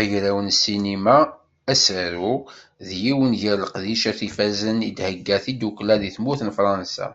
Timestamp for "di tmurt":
6.02-6.40